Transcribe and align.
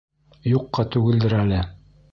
Юҡҡа 0.53 0.87
түгелдер 0.97 1.39
әле. 1.45 1.65